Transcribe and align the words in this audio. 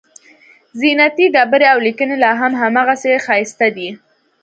زینتي 0.79 1.25
ډبرې 1.33 1.67
او 1.73 1.79
لیکنې 1.87 2.15
لاهم 2.23 2.51
هماغسې 2.61 3.11
ښایسته 3.25 3.67
دي. 3.75 3.89